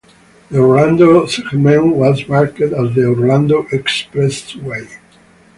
[0.49, 4.87] The Orlando segment was marked as the Orlando Expressway.